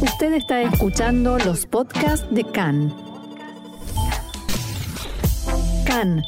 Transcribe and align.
Usted 0.00 0.34
está 0.34 0.60
escuchando 0.60 1.38
los 1.38 1.64
podcasts 1.64 2.26
de 2.30 2.44
CAN. 2.44 2.94
CAN, 5.86 6.22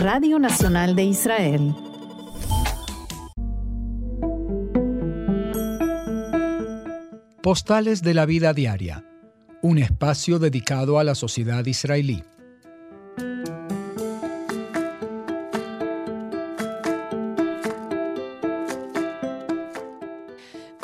Radio 0.00 0.40
Nacional 0.40 0.96
de 0.96 1.04
Israel. 1.04 1.74
Postales 7.40 8.02
de 8.02 8.14
la 8.14 8.26
vida 8.26 8.52
diaria, 8.52 9.04
un 9.62 9.78
espacio 9.78 10.40
dedicado 10.40 10.98
a 10.98 11.04
la 11.04 11.14
sociedad 11.14 11.64
israelí. 11.66 12.24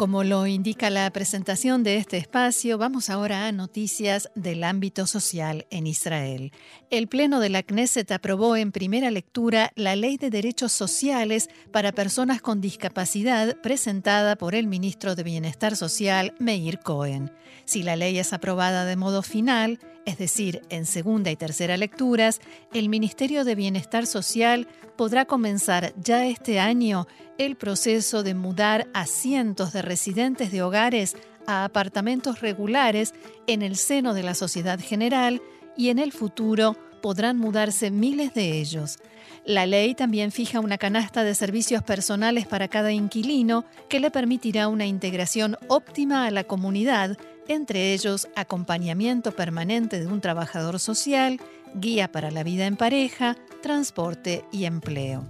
Como 0.02 0.24
lo 0.24 0.48
indica 0.48 0.90
la 0.90 1.08
presentación 1.12 1.84
de 1.84 1.96
este 1.96 2.16
espacio, 2.16 2.76
vamos 2.76 3.08
ahora 3.08 3.46
a 3.46 3.52
noticias 3.52 4.30
del 4.34 4.64
ámbito 4.64 5.06
social 5.06 5.64
en 5.70 5.86
Israel. 5.86 6.50
El 6.90 7.06
Pleno 7.06 7.38
de 7.38 7.50
la 7.50 7.62
Knesset 7.62 8.10
aprobó 8.10 8.56
en 8.56 8.72
primera 8.72 9.12
lectura 9.12 9.70
la 9.76 9.94
Ley 9.94 10.16
de 10.16 10.30
Derechos 10.30 10.72
Sociales 10.72 11.50
para 11.70 11.92
Personas 11.92 12.42
con 12.42 12.60
Discapacidad 12.60 13.60
presentada 13.60 14.34
por 14.34 14.56
el 14.56 14.66
ministro 14.66 15.14
de 15.14 15.22
Bienestar 15.22 15.76
Social, 15.76 16.34
Meir 16.40 16.80
Cohen. 16.80 17.30
Si 17.64 17.84
la 17.84 17.94
ley 17.94 18.18
es 18.18 18.32
aprobada 18.32 18.84
de 18.84 18.96
modo 18.96 19.22
final, 19.22 19.78
es 20.04 20.18
decir, 20.18 20.62
en 20.68 20.86
segunda 20.86 21.30
y 21.30 21.36
tercera 21.36 21.76
lecturas, 21.76 22.40
el 22.72 22.88
Ministerio 22.88 23.44
de 23.44 23.54
Bienestar 23.54 24.06
Social 24.06 24.66
podrá 24.96 25.24
comenzar 25.24 25.92
ya 25.96 26.26
este 26.26 26.58
año 26.58 27.06
el 27.38 27.56
proceso 27.56 28.22
de 28.22 28.34
mudar 28.34 28.88
a 28.94 29.06
cientos 29.06 29.72
de 29.72 29.82
residentes 29.82 30.50
de 30.50 30.62
hogares 30.62 31.16
a 31.46 31.64
apartamentos 31.64 32.40
regulares 32.40 33.14
en 33.46 33.62
el 33.62 33.76
seno 33.76 34.14
de 34.14 34.22
la 34.22 34.34
sociedad 34.34 34.80
general 34.80 35.42
y 35.76 35.88
en 35.88 35.98
el 35.98 36.12
futuro 36.12 36.76
podrán 37.00 37.38
mudarse 37.38 37.90
miles 37.90 38.34
de 38.34 38.60
ellos. 38.60 38.98
La 39.44 39.66
ley 39.66 39.94
también 39.94 40.30
fija 40.30 40.60
una 40.60 40.78
canasta 40.78 41.24
de 41.24 41.34
servicios 41.34 41.82
personales 41.82 42.46
para 42.46 42.68
cada 42.68 42.92
inquilino 42.92 43.64
que 43.88 43.98
le 43.98 44.10
permitirá 44.10 44.68
una 44.68 44.86
integración 44.86 45.56
óptima 45.66 46.26
a 46.26 46.30
la 46.30 46.44
comunidad 46.44 47.18
entre 47.54 47.92
ellos 47.92 48.28
acompañamiento 48.36 49.32
permanente 49.32 50.00
de 50.00 50.06
un 50.06 50.20
trabajador 50.20 50.78
social, 50.78 51.40
guía 51.74 52.10
para 52.10 52.30
la 52.30 52.42
vida 52.42 52.66
en 52.66 52.76
pareja, 52.76 53.36
transporte 53.62 54.44
y 54.52 54.64
empleo. 54.64 55.24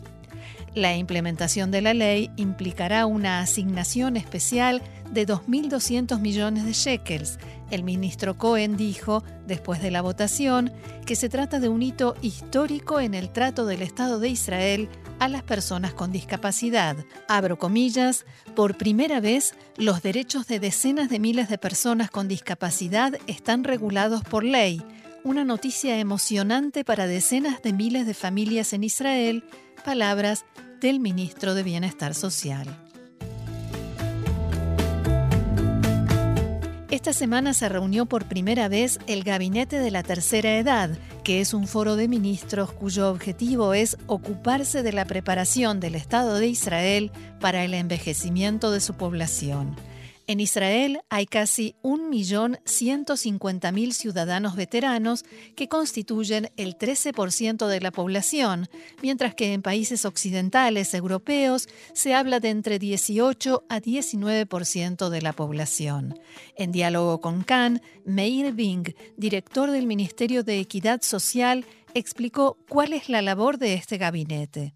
La 0.75 0.97
implementación 0.97 1.70
de 1.70 1.83
la 1.83 1.92
ley 1.92 2.31
implicará 2.37 3.05
una 3.05 3.41
asignación 3.41 4.17
especial 4.17 4.83
de 5.11 5.27
2.200 5.27 6.19
millones 6.19 6.64
de 6.64 6.73
shekels. 6.73 7.39
El 7.70 7.84
ministro 7.84 8.39
Cohen 8.39 8.79
dijo, 8.79 9.23
después 9.47 9.83
de 9.83 9.91
la 9.91 10.01
votación, 10.01 10.73
que 11.05 11.14
se 11.14 11.29
trata 11.29 11.61
de 11.61 11.69
un 11.69 11.83
hito 11.83 12.14
histórico 12.23 13.01
en 13.01 13.12
el 13.12 13.31
trato 13.31 13.67
del 13.67 13.83
Estado 13.83 14.19
de 14.19 14.31
Israel 14.31 14.89
a 15.23 15.28
las 15.28 15.45
personas 15.45 15.95
con 15.95 16.11
discapacidad. 16.11 16.97
Abro 17.28 17.56
comillas, 17.56 18.27
por 18.56 18.77
primera 18.77 19.20
vez 19.20 19.55
los 19.77 20.03
derechos 20.03 20.48
de 20.48 20.59
decenas 20.59 21.09
de 21.11 21.20
miles 21.20 21.48
de 21.48 21.59
personas 21.59 22.11
con 22.11 22.27
discapacidad 22.27 23.12
están 23.29 23.62
regulados 23.62 24.25
por 24.25 24.42
ley. 24.42 24.83
Una 25.23 25.45
noticia 25.45 25.97
emocionante 26.01 26.84
para 26.84 27.06
decenas 27.06 27.62
de 27.62 27.73
miles 27.73 28.05
de 28.05 28.14
familias 28.14 28.73
en 28.73 28.83
Israel, 28.83 29.45
palabras 29.84 30.45
del 30.81 30.98
ministro 30.98 31.55
de 31.55 31.62
Bienestar 31.62 32.17
Social. 32.17 32.92
Esta 37.03 37.14
semana 37.14 37.53
se 37.53 37.69
reunió 37.69 38.06
por 38.06 38.27
primera 38.27 38.69
vez 38.69 39.00
el 39.08 39.25
Gabinete 39.25 39.81
de 39.81 39.91
la 39.91 40.05
Tercera 40.05 40.56
Edad, 40.56 40.89
que 41.25 41.41
es 41.41 41.53
un 41.53 41.67
foro 41.67 41.97
de 41.97 42.06
ministros 42.06 42.70
cuyo 42.70 43.11
objetivo 43.11 43.74
es 43.74 43.96
ocuparse 44.07 44.85
de 44.85 44.92
la 44.92 45.05
preparación 45.05 45.80
del 45.80 45.96
Estado 45.96 46.36
de 46.36 46.46
Israel 46.46 47.11
para 47.40 47.64
el 47.64 47.74
envejecimiento 47.74 48.70
de 48.70 48.79
su 48.79 48.95
población. 48.95 49.74
En 50.28 50.38
Israel 50.38 51.00
hay 51.08 51.27
casi 51.27 51.74
1.150.000 51.83 53.92
ciudadanos 53.92 54.55
veteranos 54.55 55.24
que 55.56 55.68
constituyen 55.68 56.52
el 56.56 56.78
13% 56.78 57.66
de 57.66 57.80
la 57.80 57.90
población, 57.90 58.68
mientras 59.02 59.34
que 59.34 59.52
en 59.52 59.62
países 59.62 60.05
occidentales 60.05 60.94
europeos 60.94 61.68
se 61.92 62.14
habla 62.14 62.38
de 62.38 62.50
entre 62.50 62.78
18 62.78 63.64
a 63.68 63.80
19% 63.80 65.08
de 65.08 65.22
la 65.22 65.33
población. 65.33 66.20
En 66.56 66.70
diálogo 66.70 67.20
con 67.20 67.42
Khan, 67.42 67.83
Meir 68.04 68.52
Bing, 68.52 68.94
director 69.16 69.72
del 69.72 69.89
Ministerio 69.89 70.44
de 70.44 70.60
Equidad 70.60 71.02
Social, 71.02 71.66
explicó 71.94 72.58
cuál 72.68 72.92
es 72.92 73.08
la 73.08 73.22
labor 73.22 73.58
de 73.58 73.74
este 73.74 73.98
gabinete. 73.98 74.72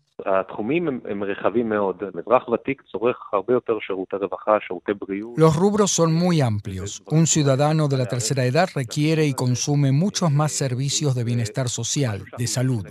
Los 5.37 5.57
rubros 5.57 5.91
son 5.91 6.15
muy 6.15 6.41
amplios. 6.41 7.03
Un 7.07 7.27
ciudadano 7.27 7.89
de 7.89 7.99
la 7.99 8.07
tercera 8.07 8.45
edad 8.45 8.69
requiere 8.75 9.27
y 9.27 9.35
consume 9.35 9.93
muchos 9.93 10.33
más 10.33 10.53
servicios 10.53 11.15
de 11.15 11.25
bienestar 11.25 11.69
social, 11.69 12.25
de 12.39 12.47
salud. 12.47 12.87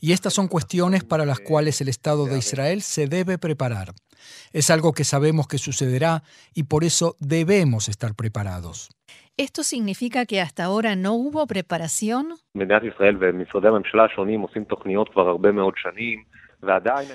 Y 0.00 0.12
estas 0.12 0.32
son 0.32 0.48
cuestiones 0.48 1.04
para 1.04 1.26
las 1.26 1.40
cuales 1.40 1.80
el 1.82 1.88
Estado 1.88 2.24
de 2.24 2.38
Israel 2.38 2.80
se 2.80 3.08
debe 3.08 3.36
preparar. 3.36 3.92
Es 4.52 4.70
algo 4.70 4.92
que 4.92 5.04
sabemos 5.04 5.46
que 5.46 5.58
sucederá 5.58 6.22
y 6.54 6.64
por 6.64 6.84
eso 6.84 7.14
debemos 7.20 7.90
estar 7.90 8.14
preparados. 8.14 8.88
¿Esto 9.36 9.64
significa 9.64 10.26
que 10.26 10.40
hasta 10.40 10.64
ahora 10.64 10.96
no 10.96 11.14
hubo 11.14 11.46
preparación? 11.46 12.34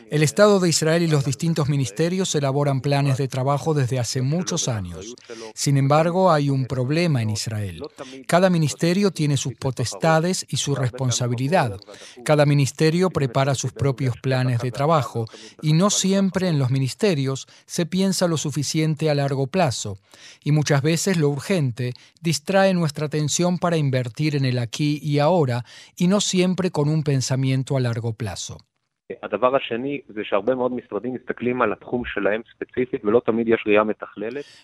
El 0.09 0.23
Estado 0.23 0.59
de 0.59 0.69
Israel 0.69 1.03
y 1.03 1.07
los 1.07 1.25
distintos 1.25 1.69
ministerios 1.69 2.33
elaboran 2.35 2.81
planes 2.81 3.17
de 3.17 3.27
trabajo 3.27 3.73
desde 3.73 3.99
hace 3.99 4.21
muchos 4.21 4.67
años. 4.67 5.15
Sin 5.53 5.77
embargo, 5.77 6.31
hay 6.31 6.49
un 6.49 6.65
problema 6.65 7.21
en 7.21 7.29
Israel. 7.29 7.81
Cada 8.27 8.49
ministerio 8.49 9.11
tiene 9.11 9.37
sus 9.37 9.53
potestades 9.55 10.45
y 10.49 10.57
su 10.57 10.75
responsabilidad. 10.75 11.79
Cada 12.23 12.45
ministerio 12.45 13.09
prepara 13.09 13.55
sus 13.55 13.73
propios 13.73 14.15
planes 14.21 14.59
de 14.61 14.71
trabajo 14.71 15.25
y 15.61 15.73
no 15.73 15.89
siempre 15.89 16.47
en 16.47 16.59
los 16.59 16.69
ministerios 16.69 17.47
se 17.65 17.85
piensa 17.85 18.27
lo 18.27 18.37
suficiente 18.37 19.09
a 19.09 19.15
largo 19.15 19.47
plazo. 19.47 19.97
Y 20.43 20.51
muchas 20.51 20.81
veces 20.81 21.17
lo 21.17 21.29
urgente 21.29 21.93
distrae 22.21 22.73
nuestra 22.73 23.07
atención 23.07 23.57
para 23.57 23.77
invertir 23.77 24.35
en 24.35 24.45
el 24.45 24.59
aquí 24.59 24.99
y 25.01 25.19
ahora 25.19 25.65
y 25.95 26.07
no 26.07 26.21
siempre 26.21 26.71
con 26.71 26.89
un 26.89 27.03
pensamiento 27.03 27.77
a 27.77 27.79
largo 27.79 28.13
plazo. 28.13 28.57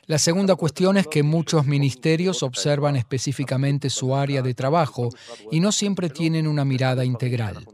La 0.05 0.19
segunda 0.19 0.55
cuestión 0.55 0.97
es 0.97 1.07
que 1.07 1.23
muchos 1.23 1.65
ministerios 1.65 2.43
observan 2.43 2.95
específicamente 2.95 3.89
su 3.89 4.15
área 4.15 4.43
de 4.43 4.53
trabajo 4.53 5.09
y 5.51 5.59
no 5.59 5.71
siempre 5.71 6.09
tienen 6.09 6.47
una 6.47 6.63
mirada 6.63 7.03
integral. 7.03 7.65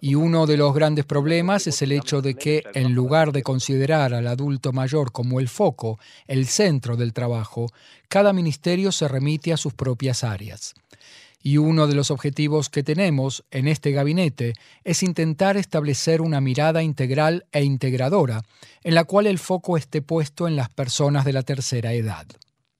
Y 0.00 0.14
uno 0.14 0.46
de 0.46 0.56
los 0.56 0.74
grandes 0.74 1.04
problemas 1.04 1.66
es 1.66 1.82
el 1.82 1.92
hecho 1.92 2.22
de 2.22 2.34
que, 2.34 2.62
en 2.74 2.94
lugar 2.94 3.32
de 3.32 3.42
considerar 3.42 4.14
al 4.14 4.26
adulto 4.26 4.72
mayor 4.72 5.12
como 5.12 5.38
el 5.38 5.48
foco, 5.48 5.98
el 6.26 6.46
centro 6.46 6.96
del 6.96 7.12
trabajo, 7.12 7.66
cada 8.08 8.32
ministerio 8.32 8.90
se 8.90 9.08
remite 9.08 9.52
a 9.52 9.56
sus 9.56 9.74
propias 9.74 10.24
áreas. 10.24 10.74
Y 11.46 11.58
uno 11.58 11.86
de 11.86 11.94
los 11.94 12.10
objetivos 12.10 12.68
que 12.70 12.82
tenemos 12.82 13.44
en 13.52 13.68
este 13.68 13.92
gabinete 13.92 14.54
es 14.82 15.04
intentar 15.04 15.56
establecer 15.56 16.20
una 16.20 16.40
mirada 16.40 16.82
integral 16.82 17.44
e 17.52 17.62
integradora, 17.62 18.40
en 18.82 18.96
la 18.96 19.04
cual 19.04 19.28
el 19.28 19.38
foco 19.38 19.76
esté 19.76 20.02
puesto 20.02 20.48
en 20.48 20.56
las 20.56 20.70
personas 20.70 21.24
de 21.24 21.32
la 21.32 21.42
tercera 21.42 21.92
edad. 21.92 22.26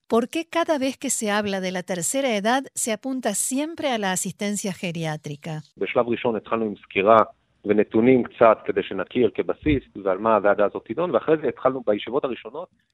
¿Por 0.08 0.28
qué 0.28 0.46
cada 0.48 0.78
vez 0.78 0.98
que 0.98 1.10
se 1.10 1.30
habla 1.30 1.60
de 1.60 1.70
la 1.70 1.84
tercera 1.84 2.34
edad 2.34 2.64
se 2.74 2.90
apunta 2.90 3.36
siempre 3.36 3.92
a 3.92 3.98
la 3.98 4.10
asistencia 4.10 4.72
geriátrica? 4.72 5.62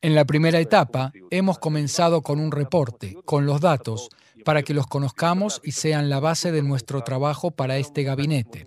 En 0.02 0.14
la 0.14 0.24
primera 0.26 0.58
etapa, 0.58 1.12
hemos 1.30 1.58
comenzado 1.58 2.20
con 2.20 2.40
un 2.40 2.52
reporte, 2.52 3.14
con 3.24 3.46
los 3.46 3.60
datos, 3.62 4.10
para 4.44 4.62
que 4.62 4.74
los 4.74 4.86
conozcamos 4.86 5.60
y 5.64 5.72
sean 5.72 6.08
la 6.08 6.20
base 6.20 6.52
de 6.52 6.62
nuestro 6.62 7.02
trabajo 7.02 7.50
para 7.50 7.78
este 7.78 8.02
gabinete. 8.02 8.66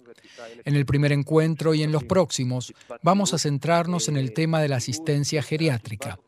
En 0.65 0.75
el 0.75 0.85
primer 0.85 1.11
encuentro 1.11 1.73
y 1.73 1.83
en 1.83 1.91
los 1.91 2.03
próximos 2.03 2.73
vamos 3.01 3.33
a 3.33 3.37
centrarnos 3.37 4.07
en 4.07 4.17
el 4.17 4.33
tema 4.33 4.61
de 4.61 4.69
la 4.69 4.77
asistencia 4.77 5.41
geriátrica. 5.41 6.19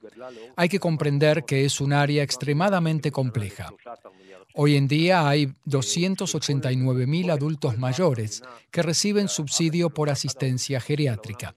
Hay 0.55 0.69
que 0.69 0.79
comprender 0.79 1.43
que 1.45 1.65
es 1.65 1.81
un 1.81 1.93
área 1.93 2.23
extremadamente 2.23 3.11
compleja. 3.11 3.73
Hoy 4.53 4.75
en 4.75 4.87
día 4.87 5.27
hay 5.27 5.53
289.000 5.67 7.31
adultos 7.31 7.77
mayores 7.77 8.41
que 8.71 8.81
reciben 8.81 9.27
subsidio 9.27 9.91
por 9.91 10.09
asistencia 10.09 10.79
geriátrica. 10.79 11.53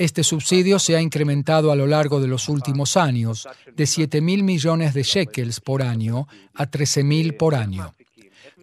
Este 0.00 0.24
subsidio 0.24 0.78
se 0.78 0.96
ha 0.96 1.02
incrementado 1.02 1.70
a 1.70 1.76
lo 1.76 1.86
largo 1.86 2.22
de 2.22 2.26
los 2.26 2.48
últimos 2.48 2.96
años, 2.96 3.46
de 3.76 3.86
7 3.86 4.22
mil 4.22 4.42
millones 4.42 4.94
de 4.94 5.02
shekels 5.02 5.60
por 5.60 5.82
año 5.82 6.26
a 6.54 6.64
13 6.64 7.04
mil 7.04 7.34
por 7.34 7.54
año. 7.54 7.92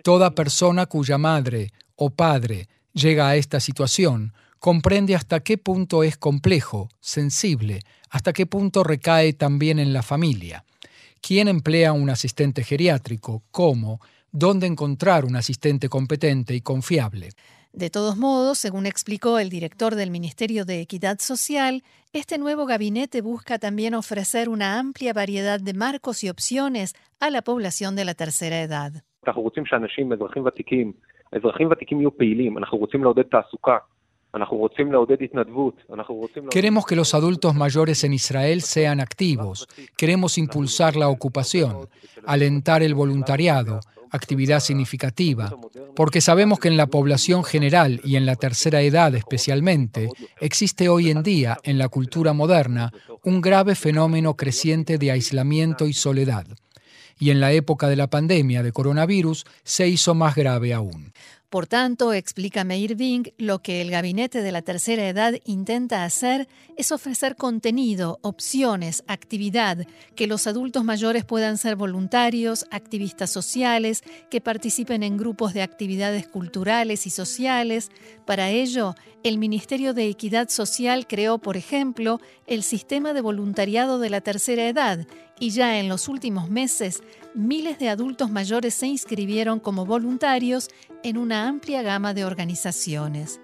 Toda 0.02 0.34
persona 0.34 0.88
cuya 0.88 1.20
madre 1.20 1.72
o 1.96 2.10
padre 2.10 2.68
llega 2.92 3.30
a 3.30 3.36
esta 3.36 3.60
situación 3.60 4.34
comprende 4.58 5.14
hasta 5.14 5.42
qué 5.42 5.60
punto 5.60 6.02
es 6.02 6.18
complejo, 6.18 6.90
sensible, 7.02 7.84
hasta 8.10 8.34
qué 8.34 8.48
punto 8.48 8.84
recae 8.84 9.34
también 9.34 9.78
en 9.78 9.94
la 9.94 10.02
familia. 10.02 10.66
¿Quién 11.22 11.50
emplea 11.50 11.94
un 11.94 12.10
asistente 12.10 12.64
geriátrico? 12.64 13.44
¿Cómo? 13.52 14.02
¿Dónde 14.32 14.66
encontrar 14.66 15.24
un 15.24 15.36
asistente 15.36 15.88
competente 15.88 16.56
y 16.56 16.62
confiable? 16.62 17.30
De 17.78 17.92
todos 17.92 18.18
modos, 18.18 18.58
según 18.58 18.88
explicó 18.88 19.38
el 19.38 19.52
director 19.52 19.94
del 19.94 20.10
Ministerio 20.10 20.66
de 20.66 20.82
Equidad 20.82 21.20
Social, 21.20 21.84
este 22.12 22.40
nuevo 22.40 22.66
gabinete 22.66 23.22
busca 23.22 23.60
también 23.60 23.94
ofrecer 23.94 24.50
una 24.50 24.80
amplia 24.80 25.14
variedad 25.14 25.60
de 25.60 25.76
marcos 25.76 26.24
y 26.24 26.30
opciones 26.30 26.96
a 27.20 27.30
la 27.30 27.44
población 27.44 27.96
de 27.96 28.06
la 28.06 28.16
tercera 28.16 28.64
edad. 28.64 29.04
Queremos 36.50 36.86
que 36.88 36.96
los 36.96 37.14
adultos 37.14 37.54
mayores 37.54 38.04
en 38.04 38.14
Israel 38.14 38.62
sean 38.62 39.00
activos, 39.00 39.68
queremos 39.96 40.40
impulsar 40.40 40.96
la 40.96 41.10
ocupación, 41.10 41.88
alentar 42.26 42.82
el 42.82 42.96
voluntariado, 42.96 43.82
actividad 44.12 44.60
significativa, 44.60 45.54
porque 45.96 46.22
sabemos 46.22 46.60
que 46.60 46.68
en 46.68 46.78
la 46.78 46.88
población 46.88 47.44
general 47.44 48.02
y 48.04 48.16
en 48.16 48.26
la 48.26 48.36
tercera 48.36 48.82
edad 48.82 49.14
especialmente, 49.16 50.10
existe 50.40 50.90
hoy 50.90 51.10
en 51.10 51.24
día 51.24 51.58
en 51.64 51.78
la 51.78 51.90
cultura 51.90 52.34
moderna 52.34 52.92
un 53.24 53.42
grave 53.42 53.76
fenómeno 53.76 54.36
creciente 54.36 54.98
de 54.98 55.12
aislamiento 55.12 55.88
y 55.88 55.94
soledad. 55.94 56.46
Y 57.20 57.32
en 57.32 57.40
la 57.40 57.52
época 57.52 57.88
de 57.88 57.96
la 57.96 58.08
pandemia 58.08 58.62
de 58.62 58.72
coronavirus 58.72 59.46
se 59.64 59.88
hizo 59.88 60.14
más 60.14 60.36
grave 60.36 60.74
aún. 60.74 61.14
Por 61.50 61.66
tanto, 61.66 62.12
explica 62.12 62.66
Meir 62.66 62.96
Ving, 62.96 63.32
lo 63.38 63.62
que 63.62 63.82
el 63.82 63.90
Gabinete 63.90 64.42
de 64.42 64.52
la 64.52 64.64
Tercera 64.64 65.08
Edad 65.08 65.34
intenta 65.46 66.04
hacer 66.04 66.50
es 66.76 66.92
ofrecer 66.92 67.38
contenido, 67.38 68.20
opciones, 68.22 69.06
actividad, 69.08 69.88
que 70.18 70.28
los 70.28 70.46
adultos 70.46 70.84
mayores 70.84 71.24
puedan 71.24 71.58
ser 71.58 71.78
voluntarios, 71.78 72.66
activistas 72.70 73.30
sociales, 73.30 74.04
que 74.30 74.42
participen 74.42 75.04
en 75.04 75.16
grupos 75.16 75.54
de 75.54 75.62
actividades 75.62 76.28
culturales 76.28 77.08
y 77.08 77.12
sociales. 77.12 77.92
Para 78.26 78.50
ello, 78.50 78.94
el 79.24 79.38
Ministerio 79.38 79.94
de 79.94 80.10
Equidad 80.10 80.50
Social 80.50 81.08
creó, 81.08 81.38
por 81.38 81.56
ejemplo, 81.56 82.20
el 82.46 82.62
sistema 82.62 83.14
de 83.14 83.22
voluntariado 83.22 84.00
de 84.00 84.10
la 84.10 84.20
tercera 84.20 84.68
edad 84.68 85.08
y 85.40 85.52
ya 85.52 85.80
en 85.80 85.90
los 85.90 86.08
últimos 86.08 86.50
meses 86.50 87.04
miles 87.34 87.78
de 87.80 87.90
adultos 87.90 88.32
mayores 88.32 88.74
se 88.74 88.88
inscribieron 88.88 89.60
como 89.60 89.86
voluntarios 89.86 90.70
en 91.04 91.18
una 91.18 91.48
amplia 91.48 91.82
gama 91.84 92.14
de 92.14 92.26
organizaciones. 92.26 93.40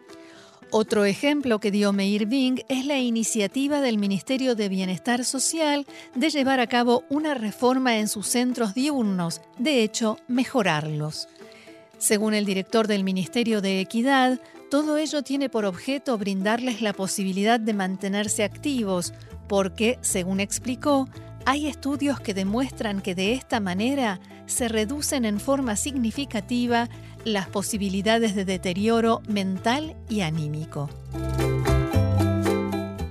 Otro 0.71 1.05
ejemplo 1.05 1.59
que 1.59 1.69
dio 1.69 1.93
Meir 1.93 2.25
Bing 2.25 2.61
es 2.67 2.87
la 2.87 2.97
iniciativa 2.97 3.79
del 3.79 3.99
Ministerio 3.99 4.55
de 4.55 4.69
Bienestar 4.69 5.23
Social 5.23 5.85
de 6.15 6.31
llevar 6.31 6.59
a 6.59 6.65
cabo 6.65 7.03
una 7.09 7.35
reforma 7.35 7.99
en 7.99 8.07
sus 8.07 8.25
centros 8.25 8.73
diurnos, 8.73 9.39
de 9.59 9.83
hecho, 9.83 10.17
mejorarlos. 10.27 11.27
Según 11.99 12.33
el 12.33 12.45
director 12.45 12.87
del 12.87 13.03
Ministerio 13.03 13.61
de 13.61 13.81
Equidad, 13.81 14.41
todo 14.71 14.97
ello 14.97 15.21
tiene 15.21 15.47
por 15.47 15.65
objeto 15.65 16.17
brindarles 16.17 16.81
la 16.81 16.93
posibilidad 16.93 17.59
de 17.59 17.75
mantenerse 17.75 18.43
activos, 18.43 19.13
porque, 19.47 19.99
según 20.01 20.39
explicó, 20.39 21.07
hay 21.45 21.67
estudios 21.67 22.19
que 22.19 22.33
demuestran 22.33 23.01
que 23.01 23.15
de 23.15 23.33
esta 23.33 23.59
manera 23.59 24.19
se 24.45 24.67
reducen 24.67 25.25
en 25.25 25.39
forma 25.39 25.75
significativa 25.75 26.89
las 27.25 27.47
posibilidades 27.47 28.35
de 28.35 28.45
deterioro 28.45 29.21
mental 29.27 29.95
y 30.09 30.21
anímico. 30.21 30.89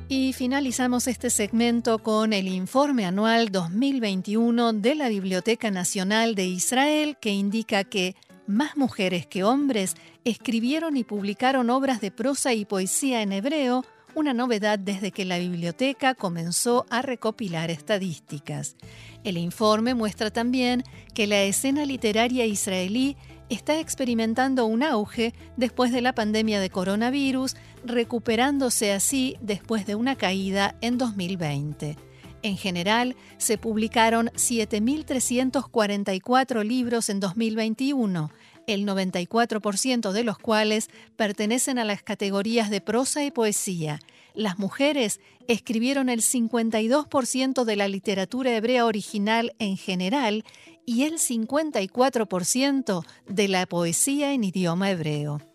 Y 0.09 0.33
finalizamos 0.35 1.09
este 1.09 1.31
segmento 1.31 1.99
con 1.99 2.33
el 2.33 2.49
informe 2.49 3.07
anual 3.07 3.51
2021 3.51 4.75
de 4.75 4.95
la 4.95 5.09
Biblioteca 5.09 5.71
Nacional 5.71 6.35
de 6.35 6.47
Israel 6.47 7.17
que 7.21 7.31
indica 7.31 7.85
que 7.85 8.15
más 8.47 8.77
mujeres 8.77 9.27
que 9.27 9.45
hombres 9.45 9.95
escribieron 10.25 10.97
y 10.97 11.05
publicaron 11.05 11.71
obras 11.71 12.01
de 12.01 12.11
prosa 12.11 12.53
y 12.53 12.65
poesía 12.65 13.23
en 13.23 13.33
hebreo 13.33 13.85
una 14.15 14.35
novedad 14.35 14.79
desde 14.79 15.13
que 15.13 15.25
la 15.25 15.39
biblioteca 15.39 16.15
comenzó 16.15 16.87
a 16.91 17.03
recopilar 17.03 17.71
estadísticas. 17.71 18.77
El 19.25 19.39
informe 19.39 19.95
muestra 19.95 20.31
también 20.31 20.85
que 21.15 21.27
la 21.27 21.43
escena 21.43 21.85
literaria 21.85 22.47
israelí 22.47 23.17
está 23.49 23.79
experimentando 23.79 24.67
un 24.67 24.83
auge 24.83 25.35
después 25.57 25.93
de 25.93 26.01
la 26.01 26.15
pandemia 26.15 26.61
de 26.61 26.71
coronavirus, 26.71 27.55
recuperándose 27.85 28.93
así 28.93 29.37
después 29.41 29.87
de 29.87 29.95
una 29.95 30.17
caída 30.17 30.75
en 30.81 30.99
2020. 30.99 31.97
En 32.43 32.57
general, 32.57 33.15
se 33.37 33.57
publicaron 33.57 34.31
7.344 34.35 36.65
libros 36.65 37.09
en 37.09 37.21
2021, 37.21 38.33
el 38.67 38.87
94% 38.87 40.13
de 40.13 40.25
los 40.25 40.39
cuales 40.39 40.89
pertenecen 41.17 41.79
a 41.79 41.85
las 41.85 42.03
categorías 42.03 42.71
de 42.71 42.81
prosa 42.81 43.25
y 43.25 43.31
poesía. 43.31 44.01
Las 44.35 44.59
mujeres 44.59 45.21
escribieron 45.47 46.09
el 46.09 46.21
52% 46.21 47.65
de 47.65 47.77
la 47.77 47.89
literatura 47.89 48.57
hebrea 48.57 48.87
original 48.87 49.55
en 49.59 49.77
general 49.77 50.45
y 50.87 51.05
el 51.05 51.15
54% 51.15 53.05
de 53.29 53.49
la 53.49 53.67
poesía 53.67 54.33
en 54.33 54.45
idioma 54.45 54.91
hebreo. 54.91 55.52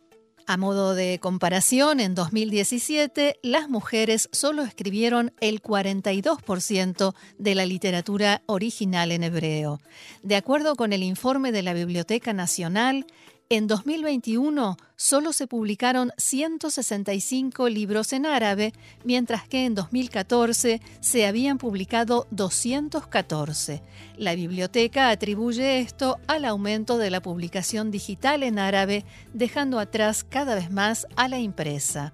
A 0.49 0.55
modo 0.55 0.95
de 0.95 1.19
comparación, 1.19 1.99
en 1.99 2.15
2017 2.15 3.37
las 3.43 3.67
mujeres 3.67 4.29
solo 4.31 4.63
escribieron 4.63 5.33
el 5.41 5.61
42% 5.61 7.13
de 7.37 7.53
la 7.53 7.65
literatura 7.65 8.43
original 8.45 9.11
en 9.11 9.23
hebreo. 9.23 9.81
De 10.23 10.37
acuerdo 10.37 10.77
con 10.77 10.93
el 10.93 11.03
informe 11.03 11.51
de 11.51 11.63
la 11.63 11.73
Biblioteca 11.73 12.31
Nacional, 12.31 13.05
en 13.49 13.67
2021 13.67 14.77
solo 14.95 15.33
se 15.33 15.47
publicaron 15.47 16.11
165 16.17 17.69
libros 17.69 18.13
en 18.13 18.25
árabe, 18.25 18.73
mientras 19.03 19.47
que 19.47 19.65
en 19.65 19.75
2014 19.75 20.81
se 20.99 21.25
habían 21.25 21.57
publicado 21.57 22.27
214. 22.31 23.81
La 24.17 24.35
biblioteca 24.35 25.09
atribuye 25.09 25.79
esto 25.79 26.19
al 26.27 26.45
aumento 26.45 26.97
de 26.97 27.09
la 27.09 27.21
publicación 27.21 27.91
digital 27.91 28.43
en 28.43 28.59
árabe, 28.59 29.05
dejando 29.33 29.79
atrás 29.79 30.23
cada 30.23 30.55
vez 30.55 30.71
más 30.71 31.07
a 31.15 31.27
la 31.27 31.39
impresa. 31.39 32.13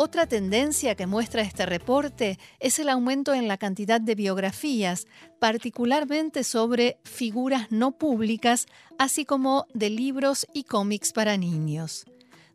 Otra 0.00 0.28
tendencia 0.28 0.94
que 0.94 1.08
muestra 1.08 1.42
este 1.42 1.66
reporte 1.66 2.38
es 2.60 2.78
el 2.78 2.88
aumento 2.88 3.34
en 3.34 3.48
la 3.48 3.58
cantidad 3.58 4.00
de 4.00 4.14
biografías, 4.14 5.08
particularmente 5.40 6.44
sobre 6.44 6.98
figuras 7.02 7.72
no 7.72 7.90
públicas, 7.90 8.66
así 8.96 9.24
como 9.24 9.66
de 9.74 9.90
libros 9.90 10.46
y 10.54 10.62
cómics 10.62 11.12
para 11.12 11.36
niños. 11.36 12.06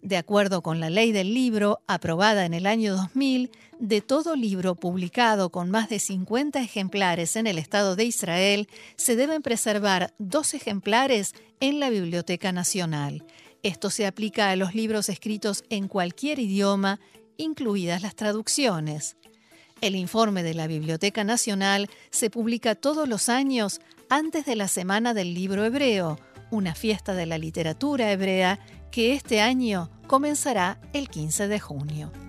De 0.01 0.15
acuerdo 0.15 0.62
con 0.62 0.79
la 0.79 0.89
ley 0.89 1.12
del 1.12 1.33
libro, 1.33 1.81
aprobada 1.85 2.45
en 2.45 2.53
el 2.53 2.65
año 2.65 2.95
2000, 2.95 3.51
de 3.77 4.00
todo 4.00 4.38
libro 4.38 4.75
publicado 4.75 5.50
con 5.50 5.69
más 5.69 5.89
de 5.89 6.00
50 6.00 6.62
ejemplares 6.62 7.35
en 7.35 7.45
el 7.45 7.57
Estado 7.57 7.97
de 7.97 8.05
Israel, 8.05 8.69
se 8.95 9.17
deben 9.17 9.41
preservar 9.41 10.13
dos 10.17 10.53
ejemplares 10.53 11.33
en 11.59 11.81
la 11.81 11.89
Biblioteca 11.89 12.53
Nacional. 12.53 13.25
Esto 13.63 13.89
se 13.89 14.05
aplica 14.05 14.50
a 14.50 14.55
los 14.55 14.75
libros 14.75 15.09
escritos 15.09 15.65
en 15.69 15.89
cualquier 15.89 16.39
idioma 16.39 17.01
incluidas 17.38 18.02
las 18.02 18.16
traducciones. 18.16 19.18
El 19.82 19.96
informe 19.96 20.44
de 20.44 20.54
la 20.54 20.68
Biblioteca 20.68 21.24
Nacional 21.24 21.90
se 22.10 22.30
publica 22.30 22.75
todos 22.75 23.08
los 23.08 23.28
años 23.28 23.82
antes 24.10 24.46
de 24.46 24.56
la 24.56 24.68
Semana 24.68 25.13
del 25.13 25.34
Libro 25.34 25.66
Hebreo, 25.66 26.18
una 26.52 26.75
fiesta 26.75 27.13
de 27.13 27.25
la 27.25 27.38
literatura 27.38 28.12
hebrea 28.12 28.60
que 28.92 29.13
este 29.13 29.42
año 29.42 29.90
comenzará 30.08 30.80
el 30.94 31.10
15 31.10 31.48
de 31.48 31.60
junio. 31.60 32.23